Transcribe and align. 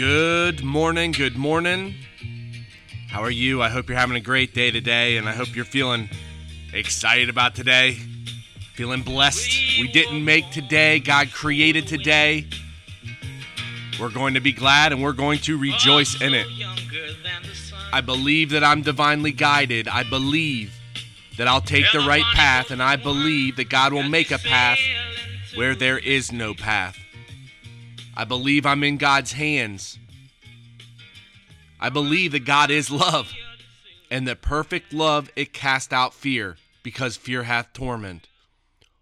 Good 0.00 0.64
morning, 0.64 1.12
good 1.12 1.36
morning. 1.36 1.94
How 3.10 3.20
are 3.20 3.30
you? 3.30 3.60
I 3.60 3.68
hope 3.68 3.86
you're 3.86 3.98
having 3.98 4.16
a 4.16 4.20
great 4.20 4.54
day 4.54 4.70
today, 4.70 5.18
and 5.18 5.28
I 5.28 5.32
hope 5.32 5.54
you're 5.54 5.66
feeling 5.66 6.08
excited 6.72 7.28
about 7.28 7.54
today. 7.54 7.98
Feeling 8.72 9.02
blessed. 9.02 9.78
We 9.78 9.88
didn't 9.88 10.24
make 10.24 10.50
today, 10.52 11.00
God 11.00 11.30
created 11.32 11.86
today. 11.86 12.46
We're 14.00 14.08
going 14.08 14.32
to 14.32 14.40
be 14.40 14.52
glad 14.52 14.94
and 14.94 15.02
we're 15.02 15.12
going 15.12 15.40
to 15.40 15.58
rejoice 15.58 16.18
in 16.22 16.32
it. 16.32 16.46
I 17.92 18.00
believe 18.00 18.48
that 18.52 18.64
I'm 18.64 18.80
divinely 18.80 19.32
guided. 19.32 19.86
I 19.86 20.04
believe 20.04 20.74
that 21.36 21.46
I'll 21.46 21.60
take 21.60 21.84
the 21.92 22.00
right 22.00 22.24
path, 22.32 22.70
and 22.70 22.82
I 22.82 22.96
believe 22.96 23.56
that 23.56 23.68
God 23.68 23.92
will 23.92 24.08
make 24.08 24.30
a 24.30 24.38
path 24.38 24.78
where 25.54 25.74
there 25.74 25.98
is 25.98 26.32
no 26.32 26.54
path. 26.54 26.98
I 28.20 28.24
believe 28.24 28.66
I'm 28.66 28.84
in 28.84 28.98
God's 28.98 29.32
hands. 29.32 29.98
I 31.80 31.88
believe 31.88 32.32
that 32.32 32.44
God 32.44 32.70
is 32.70 32.90
love, 32.90 33.32
and 34.10 34.28
that 34.28 34.42
perfect 34.42 34.92
love 34.92 35.30
it 35.36 35.54
cast 35.54 35.90
out 35.90 36.12
fear, 36.12 36.58
because 36.82 37.16
fear 37.16 37.44
hath 37.44 37.72
torment. 37.72 38.28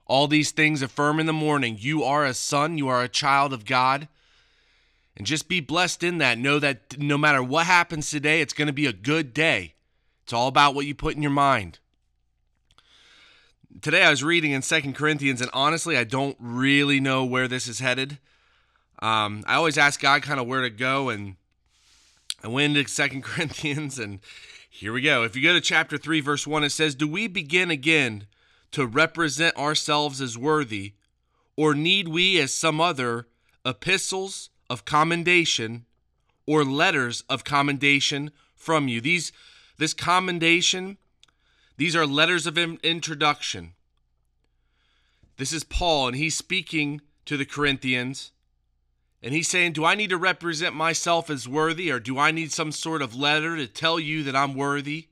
All 0.06 0.28
these 0.28 0.52
things 0.52 0.82
affirm 0.82 1.18
in 1.18 1.26
the 1.26 1.32
morning 1.32 1.78
you 1.80 2.04
are 2.04 2.24
a 2.24 2.32
son, 2.32 2.78
you 2.78 2.86
are 2.86 3.02
a 3.02 3.08
child 3.08 3.52
of 3.52 3.64
God. 3.64 4.06
And 5.16 5.26
just 5.26 5.48
be 5.48 5.58
blessed 5.58 6.04
in 6.04 6.18
that. 6.18 6.38
Know 6.38 6.60
that 6.60 6.96
no 6.96 7.18
matter 7.18 7.42
what 7.42 7.66
happens 7.66 8.08
today, 8.08 8.40
it's 8.40 8.52
going 8.52 8.68
to 8.68 8.72
be 8.72 8.86
a 8.86 8.92
good 8.92 9.34
day. 9.34 9.74
It's 10.22 10.32
all 10.32 10.46
about 10.46 10.76
what 10.76 10.86
you 10.86 10.94
put 10.94 11.16
in 11.16 11.22
your 11.22 11.32
mind. 11.32 11.80
Today 13.82 14.04
I 14.04 14.10
was 14.10 14.22
reading 14.22 14.52
in 14.52 14.62
Second 14.62 14.94
Corinthians, 14.94 15.40
and 15.40 15.50
honestly, 15.52 15.96
I 15.96 16.04
don't 16.04 16.36
really 16.38 17.00
know 17.00 17.24
where 17.24 17.48
this 17.48 17.66
is 17.66 17.80
headed. 17.80 18.18
Um, 19.00 19.44
I 19.46 19.54
always 19.54 19.78
ask 19.78 20.00
God 20.00 20.22
kind 20.22 20.40
of 20.40 20.46
where 20.46 20.62
to 20.62 20.70
go, 20.70 21.08
and 21.08 21.36
I 22.42 22.48
went 22.48 22.76
into 22.76 22.88
Second 22.90 23.22
Corinthians, 23.24 23.98
and 23.98 24.20
here 24.68 24.92
we 24.92 25.00
go. 25.00 25.22
If 25.22 25.36
you 25.36 25.42
go 25.42 25.52
to 25.52 25.60
chapter 25.60 25.98
3, 25.98 26.20
verse 26.20 26.46
1, 26.46 26.64
it 26.64 26.70
says, 26.70 26.94
Do 26.94 27.08
we 27.08 27.28
begin 27.28 27.70
again 27.70 28.26
to 28.72 28.86
represent 28.86 29.56
ourselves 29.56 30.20
as 30.20 30.36
worthy, 30.36 30.94
or 31.56 31.74
need 31.74 32.08
we, 32.08 32.40
as 32.40 32.52
some 32.52 32.80
other, 32.80 33.26
epistles 33.64 34.50
of 34.70 34.84
commendation 34.84 35.84
or 36.46 36.64
letters 36.64 37.24
of 37.28 37.44
commendation 37.44 38.30
from 38.54 38.88
you? 38.88 39.00
These, 39.00 39.32
this 39.78 39.94
commendation, 39.94 40.98
these 41.76 41.94
are 41.94 42.06
letters 42.06 42.46
of 42.46 42.58
introduction. 42.58 43.74
This 45.36 45.52
is 45.52 45.62
Paul, 45.62 46.08
and 46.08 46.16
he's 46.16 46.36
speaking 46.36 47.00
to 47.26 47.36
the 47.36 47.46
Corinthians 47.46 48.32
and 49.22 49.34
he's 49.34 49.48
saying, 49.48 49.72
Do 49.72 49.84
I 49.84 49.94
need 49.94 50.10
to 50.10 50.16
represent 50.16 50.74
myself 50.74 51.28
as 51.30 51.48
worthy, 51.48 51.90
or 51.90 51.98
do 51.98 52.18
I 52.18 52.30
need 52.30 52.52
some 52.52 52.72
sort 52.72 53.02
of 53.02 53.14
letter 53.14 53.56
to 53.56 53.66
tell 53.66 53.98
you 53.98 54.22
that 54.24 54.36
I'm 54.36 54.54
worthy? 54.54 55.08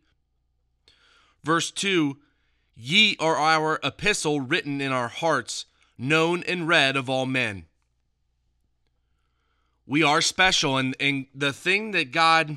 Verse 1.42 1.70
2 1.70 2.16
Ye 2.76 3.16
are 3.18 3.36
our 3.36 3.80
epistle 3.82 4.40
written 4.40 4.80
in 4.80 4.92
our 4.92 5.08
hearts, 5.08 5.64
known 5.96 6.42
and 6.44 6.68
read 6.68 6.96
of 6.96 7.08
all 7.08 7.26
men. 7.26 7.64
We 9.86 10.02
are 10.02 10.20
special, 10.20 10.76
and, 10.76 10.94
and 11.00 11.26
the 11.34 11.52
thing 11.52 11.92
that 11.92 12.12
God, 12.12 12.56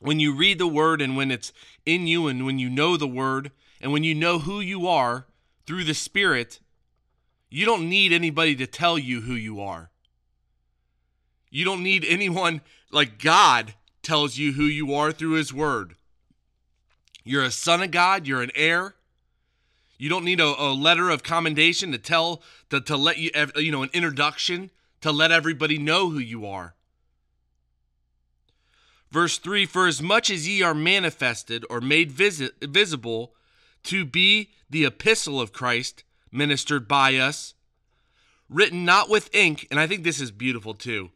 when 0.00 0.18
you 0.18 0.34
read 0.34 0.58
the 0.58 0.68
word 0.68 1.02
and 1.02 1.16
when 1.16 1.30
it's 1.30 1.52
in 1.84 2.06
you, 2.06 2.26
and 2.28 2.46
when 2.46 2.58
you 2.58 2.70
know 2.70 2.96
the 2.96 3.08
word, 3.08 3.50
and 3.80 3.92
when 3.92 4.04
you 4.04 4.14
know 4.14 4.38
who 4.38 4.60
you 4.60 4.86
are 4.86 5.26
through 5.66 5.84
the 5.84 5.94
Spirit, 5.94 6.60
you 7.50 7.66
don't 7.66 7.88
need 7.88 8.12
anybody 8.12 8.54
to 8.56 8.66
tell 8.66 8.98
you 8.98 9.22
who 9.22 9.34
you 9.34 9.60
are. 9.60 9.90
You 11.52 11.66
don't 11.66 11.82
need 11.82 12.06
anyone 12.08 12.62
like 12.90 13.22
God 13.22 13.74
tells 14.02 14.38
you 14.38 14.54
who 14.54 14.64
you 14.64 14.94
are 14.94 15.12
through 15.12 15.32
his 15.32 15.52
word. 15.52 15.94
You're 17.24 17.44
a 17.44 17.50
son 17.50 17.82
of 17.82 17.90
God, 17.90 18.26
you're 18.26 18.42
an 18.42 18.50
heir. 18.54 18.94
You 19.98 20.08
don't 20.08 20.24
need 20.24 20.40
a, 20.40 20.46
a 20.46 20.72
letter 20.72 21.10
of 21.10 21.22
commendation 21.22 21.92
to 21.92 21.98
tell 21.98 22.42
to, 22.70 22.80
to 22.80 22.96
let 22.96 23.18
you 23.18 23.30
you 23.56 23.70
know 23.70 23.82
an 23.82 23.90
introduction 23.92 24.70
to 25.02 25.12
let 25.12 25.30
everybody 25.30 25.76
know 25.76 26.08
who 26.08 26.18
you 26.18 26.46
are. 26.46 26.74
Verse 29.10 29.36
3 29.36 29.66
For 29.66 29.86
as 29.86 30.00
much 30.00 30.30
as 30.30 30.48
ye 30.48 30.62
are 30.62 30.74
manifested 30.74 31.66
or 31.68 31.82
made 31.82 32.10
visi- 32.10 32.50
visible 32.62 33.34
to 33.84 34.06
be 34.06 34.48
the 34.70 34.86
epistle 34.86 35.38
of 35.38 35.52
Christ, 35.52 36.02
ministered 36.32 36.88
by 36.88 37.16
us, 37.16 37.52
written 38.48 38.86
not 38.86 39.10
with 39.10 39.32
ink, 39.34 39.68
and 39.70 39.78
I 39.78 39.86
think 39.86 40.02
this 40.02 40.20
is 40.20 40.30
beautiful 40.30 40.72
too 40.72 41.10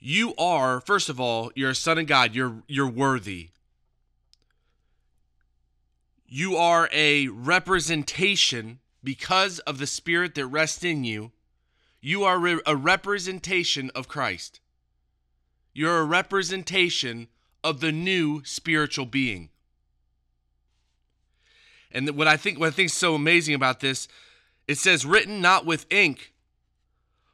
you 0.00 0.34
are 0.36 0.80
first 0.80 1.10
of 1.10 1.20
all 1.20 1.52
you're 1.54 1.70
a 1.70 1.74
son 1.74 1.98
of 1.98 2.06
god. 2.06 2.34
You're 2.34 2.62
you're 2.66 2.88
worthy. 2.88 3.50
You 6.26 6.56
are 6.56 6.88
a 6.92 7.28
representation 7.28 8.78
because 9.04 9.58
of 9.60 9.78
the 9.78 9.86
spirit 9.86 10.34
that 10.36 10.46
rests 10.46 10.84
in 10.84 11.04
you. 11.04 11.32
You 12.00 12.24
are 12.24 12.60
a 12.66 12.76
representation 12.76 13.90
of 13.94 14.08
christ. 14.08 14.60
You're 15.74 15.98
a 15.98 16.04
representation 16.04 17.28
of 17.62 17.80
the 17.80 17.92
new 17.92 18.42
spiritual 18.44 19.04
being. 19.04 19.50
And 21.92 22.08
what 22.16 22.26
i 22.26 22.38
think 22.38 22.58
what 22.58 22.68
i 22.68 22.70
think 22.70 22.86
is 22.86 22.94
so 22.94 23.14
amazing 23.14 23.54
about 23.54 23.80
this 23.80 24.08
it 24.66 24.78
says 24.78 25.04
written 25.04 25.42
not 25.42 25.66
with 25.66 25.84
ink 25.90 26.32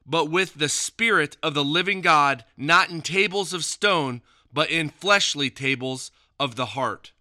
but 0.07 0.31
with 0.31 0.55
the 0.55 0.69
Spirit 0.69 1.37
of 1.43 1.55
the 1.55 1.65
living 1.65 2.01
God, 2.01 2.45
not 2.57 2.91
in 2.91 3.03
tables 3.03 3.53
of 3.53 3.65
stone, 3.65 4.23
but 4.53 4.71
in 4.71 4.89
fleshly 4.89 5.51
tables 5.51 6.11
of 6.39 6.55
the 6.55 6.67
heart. 6.67 7.13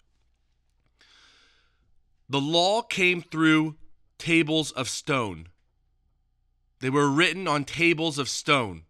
The 2.29 2.41
law 2.41 2.81
came 2.81 3.21
through 3.21 3.75
tables 4.17 4.71
of 4.71 4.87
stone. 4.87 5.47
They 6.79 6.89
were 6.89 7.09
written 7.09 7.47
on 7.47 7.63
tables 7.63 8.17
of 8.17 8.29
stone. 8.29 8.83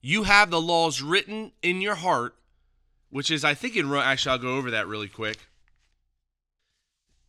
You 0.00 0.24
have 0.24 0.50
the 0.50 0.60
laws 0.60 1.02
written 1.02 1.52
in 1.62 1.80
your 1.80 1.96
heart, 1.96 2.34
which 3.10 3.30
is, 3.30 3.44
I 3.44 3.54
think, 3.54 3.76
in 3.76 3.92
actually, 3.92 4.32
I'll 4.32 4.38
go 4.38 4.56
over 4.56 4.70
that 4.70 4.88
really 4.88 5.08
quick. 5.08 5.38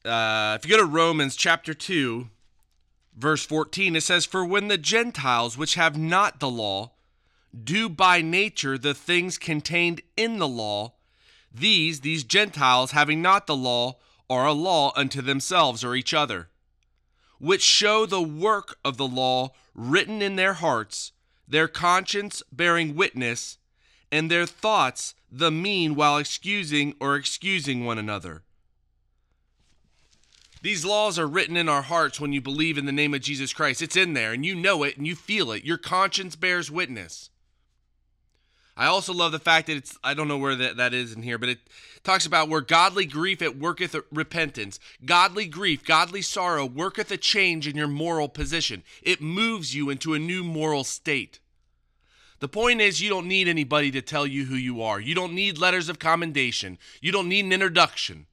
Uh, 0.03 0.57
if 0.59 0.65
you 0.65 0.75
go 0.75 0.81
to 0.81 0.89
Romans 0.89 1.35
chapter 1.35 1.73
2, 1.73 2.27
Verse 3.16 3.45
14, 3.45 3.95
it 3.95 4.01
says, 4.01 4.25
For 4.25 4.45
when 4.45 4.67
the 4.67 4.77
Gentiles, 4.77 5.57
which 5.57 5.75
have 5.75 5.97
not 5.97 6.39
the 6.39 6.49
law, 6.49 6.91
do 7.63 7.89
by 7.89 8.22
nature 8.22 8.77
the 8.77 8.94
things 8.94 9.38
contained 9.38 10.01
in 10.16 10.39
the 10.39 10.47
law, 10.47 10.94
these, 11.53 12.01
these 12.01 12.23
Gentiles, 12.23 12.91
having 12.91 13.22
not 13.22 13.47
the 13.47 13.55
law, 13.55 13.97
are 14.29 14.47
a 14.47 14.53
law 14.53 14.94
unto 14.95 15.22
themselves 15.22 15.83
or 15.83 15.94
each 15.94 16.13
other, 16.13 16.49
which 17.39 17.61
show 17.61 18.05
the 18.05 18.22
work 18.22 18.77
of 18.85 18.95
the 18.95 19.07
law 19.07 19.51
written 19.75 20.22
in 20.22 20.38
their 20.38 20.53
hearts, 20.53 21.11
their 21.45 21.67
conscience 21.67 22.41
bearing 22.51 22.95
witness, 22.95 23.57
and 24.09 24.31
their 24.31 24.45
thoughts 24.45 25.13
the 25.29 25.51
mean 25.51 25.95
while 25.95 26.17
excusing 26.17 26.95
or 27.01 27.16
excusing 27.16 27.83
one 27.83 27.97
another. 27.97 28.43
These 30.61 30.85
laws 30.85 31.17
are 31.17 31.27
written 31.27 31.57
in 31.57 31.67
our 31.67 31.81
hearts 31.81 32.19
when 32.19 32.33
you 32.33 32.41
believe 32.41 32.77
in 32.77 32.85
the 32.85 32.91
name 32.91 33.13
of 33.13 33.22
Jesus 33.22 33.53
Christ. 33.53 33.81
It's 33.81 33.95
in 33.95 34.13
there 34.13 34.31
and 34.33 34.45
you 34.45 34.53
know 34.53 34.83
it 34.83 34.97
and 34.97 35.07
you 35.07 35.16
feel 35.16 35.51
it. 35.51 35.63
Your 35.63 35.77
conscience 35.77 36.35
bears 36.35 36.69
witness. 36.69 37.29
I 38.77 38.85
also 38.85 39.13
love 39.13 39.31
the 39.31 39.39
fact 39.39 39.67
that 39.67 39.75
it's, 39.75 39.97
I 40.03 40.13
don't 40.13 40.27
know 40.27 40.38
where 40.38 40.55
that, 40.55 40.77
that 40.77 40.94
is 40.94 41.13
in 41.13 41.23
here, 41.23 41.38
but 41.38 41.49
it 41.49 41.59
talks 42.03 42.25
about 42.25 42.47
where 42.47 42.61
godly 42.61 43.05
grief 43.05 43.41
it 43.41 43.59
worketh 43.59 43.95
repentance. 44.11 44.79
Godly 45.03 45.45
grief, 45.45 45.83
godly 45.83 46.22
sorrow 46.22 46.66
worketh 46.66 47.11
a 47.11 47.17
change 47.17 47.67
in 47.67 47.75
your 47.75 47.88
moral 47.88 48.29
position. 48.29 48.83
It 49.01 49.22
moves 49.22 49.75
you 49.75 49.89
into 49.89 50.13
a 50.13 50.19
new 50.19 50.43
moral 50.43 50.83
state. 50.83 51.39
The 52.40 52.47
point 52.47 52.81
is, 52.81 53.02
you 53.02 53.09
don't 53.09 53.28
need 53.28 53.47
anybody 53.47 53.91
to 53.91 54.02
tell 54.02 54.25
you 54.25 54.46
who 54.46 54.55
you 54.55 54.81
are. 54.81 54.99
You 54.99 55.13
don't 55.13 55.34
need 55.34 55.59
letters 55.59 55.90
of 55.90 55.99
commendation. 55.99 56.79
You 56.99 57.11
don't 57.11 57.29
need 57.29 57.46
an 57.46 57.53
introduction. 57.53 58.25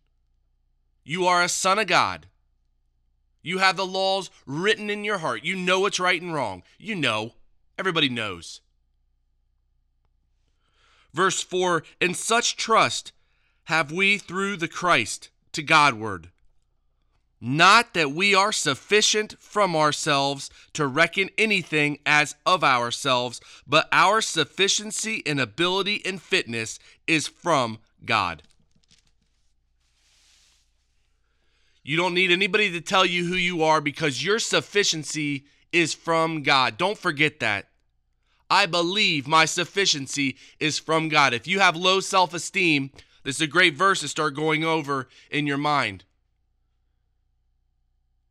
You 1.09 1.25
are 1.27 1.43
a 1.43 1.49
son 1.49 1.79
of 1.79 1.87
God. 1.87 2.27
You 3.41 3.59
have 3.59 3.79
the 3.79 3.87
laws 3.87 4.29
written 4.45 4.91
in 4.91 5.05
your 5.05 5.17
heart. 5.17 5.43
You 5.43 5.57
know 5.57 5.81
what's 5.81 5.99
right 5.99 6.21
and 6.21 6.35
wrong. 6.35 6.63
You 6.79 6.95
know. 6.95 7.33
Everybody 7.79 8.11
knows. 8.11 8.61
Verse 11.15 11.43
4 11.43 11.83
In 11.99 12.13
such 12.13 12.59
trust 12.59 13.13
have 13.65 13.91
we 13.91 14.19
through 14.19 14.59
the 14.59 14.69
Christ 14.69 15.31
to 15.53 15.63
Godward. 15.63 16.29
Not 17.41 17.95
that 17.95 18.13
we 18.13 18.35
are 18.35 18.53
sufficient 18.53 19.35
from 19.39 19.75
ourselves 19.75 20.51
to 20.75 20.87
reckon 20.87 21.31
anything 21.39 22.01
as 22.05 22.35
of 22.45 22.63
ourselves, 22.63 23.41
but 23.67 23.89
our 23.93 24.21
sufficiency 24.21 25.23
and 25.25 25.41
ability 25.41 26.03
and 26.05 26.21
fitness 26.21 26.79
is 27.07 27.27
from 27.27 27.79
God. 28.05 28.43
You 31.89 31.97
don't 31.97 32.13
need 32.13 32.31
anybody 32.31 32.71
to 32.73 32.83
tell 32.83 33.07
you 33.07 33.25
who 33.25 33.35
you 33.35 33.63
are 33.63 33.81
because 33.81 34.23
your 34.23 34.39
sufficiency 34.39 35.47
is 35.73 35.95
from 35.95 36.43
God. 36.43 36.77
Don't 36.77 36.99
forget 36.99 37.41
that. 37.41 37.69
I 38.51 38.67
believe 38.67 39.27
my 39.27 39.47
sufficiency 39.47 40.37
is 40.61 40.79
from 40.79 41.09
God. 41.09 41.33
If 41.33 41.47
you 41.47 41.61
have 41.61 41.77
low 41.77 42.01
self 42.01 42.35
esteem, 42.35 42.91
this 43.25 43.37
is 43.37 43.41
a 43.41 43.47
great 43.47 43.75
verse 43.75 44.01
to 44.01 44.09
start 44.09 44.37
going 44.37 44.65
over 44.65 45.09
in 45.31 45.47
your 45.47 45.57
mind. 45.57 46.05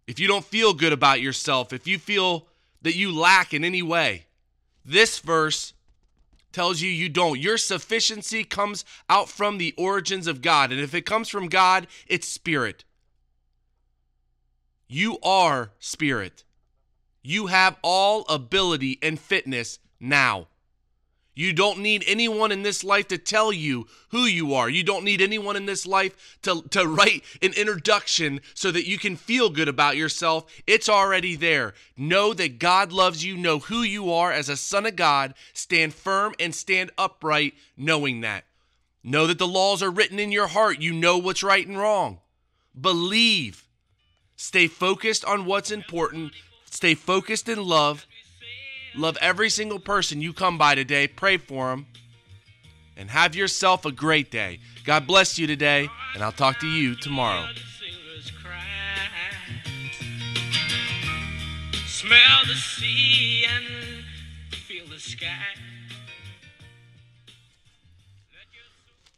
If 0.05 0.19
you 0.19 0.27
don't 0.27 0.45
feel 0.45 0.75
good 0.75 0.93
about 0.93 1.19
yourself, 1.19 1.73
if 1.73 1.87
you 1.87 1.97
feel 1.97 2.45
that 2.83 2.95
you 2.95 3.11
lack 3.11 3.55
in 3.55 3.63
any 3.63 3.81
way, 3.81 4.27
this 4.85 5.17
verse 5.17 5.73
tells 6.51 6.79
you 6.81 6.91
you 6.91 7.09
don't. 7.09 7.39
Your 7.39 7.57
sufficiency 7.57 8.43
comes 8.43 8.85
out 9.09 9.29
from 9.29 9.57
the 9.57 9.73
origins 9.79 10.27
of 10.27 10.43
God. 10.43 10.71
And 10.71 10.79
if 10.79 10.93
it 10.93 11.07
comes 11.07 11.27
from 11.27 11.47
God, 11.47 11.87
it's 12.05 12.27
spirit. 12.27 12.83
You 14.87 15.19
are 15.21 15.71
spirit. 15.79 16.43
You 17.21 17.47
have 17.47 17.77
all 17.81 18.25
ability 18.29 18.99
and 19.01 19.19
fitness 19.19 19.79
now. 19.99 20.47
You 21.37 21.53
don't 21.53 21.79
need 21.79 22.03
anyone 22.07 22.51
in 22.51 22.63
this 22.63 22.83
life 22.83 23.09
to 23.09 23.19
tell 23.19 23.53
you 23.53 23.85
who 24.09 24.21
you 24.21 24.55
are. 24.55 24.67
You 24.67 24.83
don't 24.83 25.03
need 25.03 25.21
anyone 25.21 25.55
in 25.55 25.67
this 25.67 25.85
life 25.85 26.39
to, 26.41 26.63
to 26.71 26.87
write 26.87 27.23
an 27.43 27.53
introduction 27.53 28.41
so 28.55 28.71
that 28.71 28.87
you 28.87 28.97
can 28.97 29.15
feel 29.15 29.51
good 29.51 29.67
about 29.67 29.97
yourself. 29.97 30.51
It's 30.65 30.89
already 30.89 31.35
there. 31.35 31.75
Know 31.95 32.33
that 32.33 32.57
God 32.57 32.91
loves 32.91 33.23
you. 33.23 33.37
Know 33.37 33.59
who 33.59 33.83
you 33.83 34.11
are 34.11 34.31
as 34.31 34.49
a 34.49 34.57
son 34.57 34.87
of 34.87 34.95
God. 34.95 35.35
Stand 35.53 35.93
firm 35.93 36.33
and 36.39 36.55
stand 36.55 36.89
upright 36.97 37.53
knowing 37.77 38.21
that. 38.21 38.45
Know 39.03 39.27
that 39.27 39.37
the 39.37 39.47
laws 39.47 39.83
are 39.83 39.91
written 39.91 40.17
in 40.17 40.31
your 40.31 40.47
heart. 40.47 40.81
You 40.81 40.91
know 40.91 41.19
what's 41.19 41.43
right 41.43 41.67
and 41.67 41.77
wrong. 41.77 42.17
Believe. 42.79 43.66
Stay 44.37 44.67
focused 44.67 45.25
on 45.25 45.45
what's 45.45 45.71
important. 45.71 46.31
Stay 46.69 46.95
focused 46.95 47.49
in 47.49 47.61
love 47.63 48.07
Love 48.97 49.15
every 49.21 49.47
single 49.47 49.77
person 49.77 50.21
you 50.21 50.33
come 50.33 50.57
by 50.57 50.73
today. 50.73 51.07
Pray 51.07 51.37
for 51.37 51.69
them. 51.69 51.85
And 52.97 53.11
have 53.11 53.35
yourself 53.35 53.85
a 53.85 53.91
great 53.91 54.31
day. 54.31 54.59
God 54.85 55.05
bless 55.05 55.37
you 55.37 55.45
today, 55.45 55.87
and 56.15 56.23
I'll 56.23 56.31
talk 56.31 56.59
to 56.61 56.67
you 56.67 56.95
tomorrow. 56.95 57.45
Smell 61.85 62.45
the 62.47 62.55
sea 62.55 63.45
and 63.47 63.65
feel 64.55 64.87
the 64.87 64.99
sky. 64.99 65.27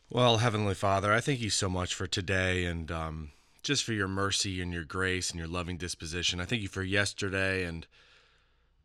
Well, 0.09 0.39
Heavenly 0.39 0.73
Father, 0.73 1.13
I 1.13 1.21
thank 1.21 1.39
you 1.39 1.49
so 1.49 1.69
much 1.69 1.93
for 1.93 2.05
today 2.05 2.65
and 2.65 2.91
um, 2.91 3.31
just 3.63 3.83
for 3.83 3.93
your 3.93 4.07
mercy 4.07 4.61
and 4.61 4.73
your 4.73 4.83
grace 4.83 5.29
and 5.29 5.39
your 5.39 5.47
loving 5.47 5.77
disposition. 5.77 6.39
I 6.39 6.45
thank 6.45 6.61
you 6.61 6.67
for 6.67 6.83
yesterday 6.83 7.63
and 7.63 7.85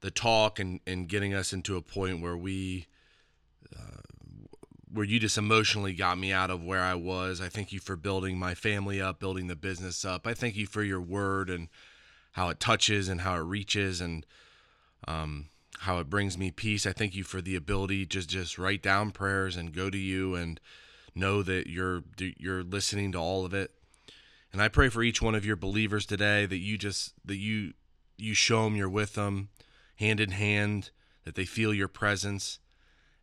the 0.00 0.10
talk 0.10 0.58
and, 0.58 0.80
and 0.86 1.08
getting 1.08 1.32
us 1.32 1.52
into 1.52 1.76
a 1.76 1.82
point 1.82 2.20
where 2.20 2.36
we 2.36 2.86
uh, 3.74 4.02
where 4.92 5.04
you 5.04 5.18
just 5.18 5.38
emotionally 5.38 5.92
got 5.92 6.18
me 6.18 6.32
out 6.32 6.50
of 6.50 6.62
where 6.62 6.82
I 6.82 6.94
was. 6.94 7.40
I 7.40 7.48
thank 7.48 7.72
you 7.72 7.80
for 7.80 7.96
building 7.96 8.38
my 8.38 8.54
family 8.54 9.00
up, 9.00 9.18
building 9.18 9.48
the 9.48 9.56
business 9.56 10.04
up. 10.04 10.26
I 10.26 10.34
thank 10.34 10.56
you 10.56 10.66
for 10.66 10.84
your 10.84 11.00
word 11.00 11.50
and 11.50 11.68
how 12.32 12.48
it 12.48 12.60
touches 12.60 13.08
and 13.08 13.22
how 13.22 13.34
it 13.34 13.40
reaches 13.40 14.00
and 14.00 14.24
um, 15.08 15.46
how 15.80 15.98
it 15.98 16.08
brings 16.08 16.38
me 16.38 16.50
peace. 16.50 16.86
I 16.86 16.92
thank 16.92 17.14
you 17.14 17.24
for 17.24 17.40
the 17.40 17.56
ability 17.56 18.04
to 18.04 18.06
just 18.06 18.28
just 18.28 18.58
write 18.58 18.82
down 18.82 19.10
prayers 19.10 19.56
and 19.56 19.74
go 19.74 19.90
to 19.90 19.98
you 19.98 20.34
and 20.34 20.60
know 21.14 21.42
that 21.42 21.66
you're 21.66 22.02
you're 22.18 22.62
listening 22.62 23.12
to 23.12 23.18
all 23.18 23.44
of 23.44 23.54
it. 23.54 23.72
And 24.54 24.62
I 24.62 24.68
pray 24.68 24.88
for 24.88 25.02
each 25.02 25.20
one 25.20 25.34
of 25.34 25.44
your 25.44 25.56
believers 25.56 26.06
today 26.06 26.46
that 26.46 26.56
you 26.56 26.78
just 26.78 27.12
that 27.26 27.36
you 27.36 27.74
you 28.16 28.32
show 28.32 28.64
them 28.64 28.76
you're 28.76 28.88
with 28.88 29.14
them 29.14 29.50
hand 29.96 30.20
in 30.20 30.30
hand, 30.30 30.90
that 31.24 31.34
they 31.34 31.44
feel 31.44 31.72
your 31.72 31.88
presence. 31.88 32.58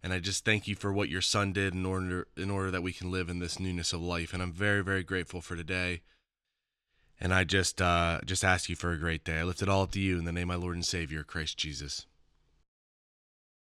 And 0.04 0.12
I 0.12 0.19
just 0.19 0.44
thank 0.44 0.68
you 0.68 0.75
for 0.75 0.92
what 0.92 1.10
your 1.10 1.22
son 1.22 1.54
did 1.54 1.74
in 1.74 1.86
order 1.86 2.28
in 2.36 2.50
order 2.50 2.72
that 2.72 2.83
we 2.83 2.94
can 2.94 3.12
live 3.12 3.30
in 3.30 3.39
this 3.39 3.60
newness 3.60 3.94
of 3.94 4.01
life. 4.01 4.33
And 4.33 4.42
I'm 4.42 4.54
very, 4.54 4.83
very 4.83 5.04
grateful 5.04 5.42
for 5.42 5.56
today. 5.56 6.01
And 7.19 7.33
I 7.33 7.44
just 7.44 7.81
uh, 7.81 8.19
just 8.25 8.44
ask 8.44 8.68
you 8.68 8.75
for 8.75 8.92
a 8.92 8.98
great 8.98 9.24
day. 9.24 9.39
I 9.39 9.44
lift 9.44 9.62
it 9.62 9.69
all 9.69 9.83
up 9.83 9.92
to 9.92 10.00
you 10.00 10.18
in 10.18 10.25
the 10.25 10.31
name 10.31 10.50
of 10.50 10.60
my 10.60 10.63
Lord 10.63 10.75
and 10.75 10.86
Savior, 10.86 11.24
Christ 11.24 11.57
Jesus. 11.57 12.07